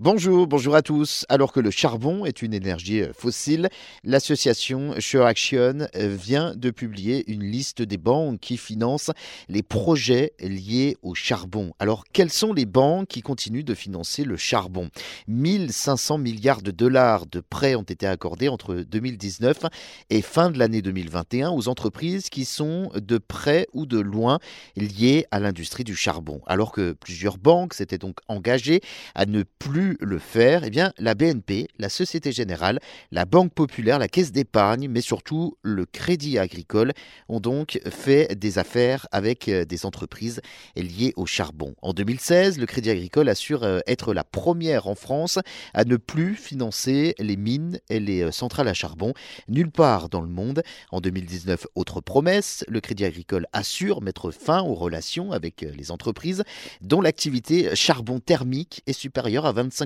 [0.00, 1.26] Bonjour, bonjour à tous.
[1.28, 3.68] Alors que le charbon est une énergie euh, fossile,
[4.04, 9.10] l'association Sure Action euh, vient de publier une liste des banques qui financent
[9.48, 11.72] les projets liés au charbon.
[11.80, 14.88] Alors, quelles sont les banques qui continuent de financer le charbon?
[15.26, 19.64] 1500 milliards de dollars de prêts ont été accordés entre 2019
[20.10, 24.38] et fin de l'année 2021 aux entreprises qui sont de près ou de loin
[24.76, 26.40] liées à l'industrie du charbon.
[26.46, 28.80] Alors que plusieurs banques s'étaient donc engagées
[29.16, 32.80] à ne plus le faire Eh bien, la BNP, la Société Générale,
[33.12, 36.92] la Banque Populaire, la Caisse d'épargne, mais surtout le Crédit Agricole
[37.28, 40.40] ont donc fait des affaires avec euh, des entreprises
[40.76, 41.74] liées au charbon.
[41.82, 45.38] En 2016, le Crédit Agricole assure euh, être la première en France
[45.74, 49.12] à ne plus financer les mines et les euh, centrales à charbon
[49.48, 50.62] nulle part dans le monde.
[50.90, 56.44] En 2019, autre promesse, le Crédit Agricole assure mettre fin aux relations avec les entreprises
[56.80, 59.77] dont l'activité charbon thermique est supérieure à 25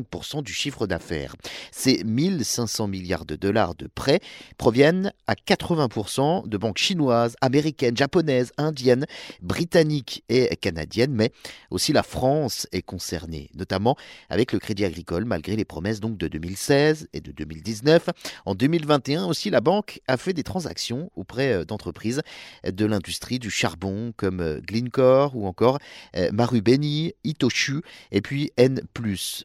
[0.43, 1.35] du chiffre d'affaires.
[1.71, 4.21] Ces 1500 milliards de dollars de prêts
[4.57, 9.07] proviennent à 80% de banques chinoises, américaines, japonaises, indiennes,
[9.41, 11.33] britanniques et canadiennes, mais
[11.71, 13.97] aussi la France est concernée, notamment
[14.31, 18.09] avec le Crédit Agricole, malgré les promesses donc de 2016 et de 2019.
[18.47, 22.23] En 2021 aussi, la banque a fait des transactions auprès euh, d'entreprises
[22.65, 25.79] de l'industrie du charbon comme euh, Glencore ou encore
[26.17, 28.81] euh, Marubeni, Itoshu et puis N+,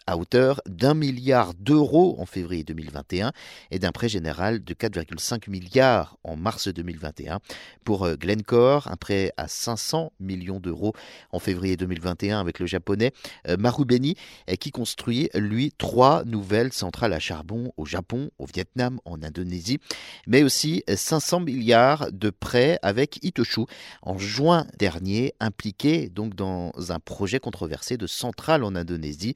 [0.06, 0.37] à hauteur
[0.68, 3.32] d'un milliard d'euros en février 2021
[3.72, 7.40] et d'un prêt général de 4,5 milliards en mars 2021.
[7.84, 10.94] Pour euh, Glencore, un prêt à 500 millions d'euros
[11.32, 13.12] en février 2021 avec le japonais
[13.48, 14.16] euh, Marubeni
[14.60, 19.80] qui construit lui trois nouvelles centrales à charbon au Japon, au Vietnam, en Indonésie,
[20.26, 23.66] mais aussi 500 milliards de prêts avec Itoshu
[24.02, 29.36] en juin dernier, impliqué donc dans un projet controversé de centrale en Indonésie.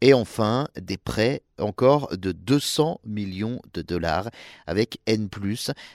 [0.00, 0.41] Et enfin,
[0.80, 4.30] des prêts encore de 200 millions de dollars
[4.66, 5.28] avec N+,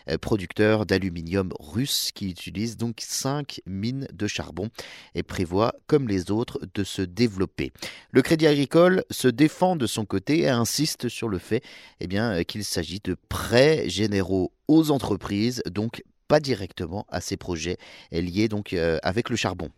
[0.10, 4.70] euh, producteur d'aluminium russe qui utilise donc 5 mines de charbon
[5.16, 7.72] et prévoit, comme les autres, de se développer.
[8.12, 11.64] Le Crédit Agricole se défend de son côté et insiste sur le fait
[12.00, 17.78] eh bien, qu'il s'agit de prêts généraux aux entreprises, donc pas directement à ces projets
[18.12, 19.70] liés donc euh, avec le charbon.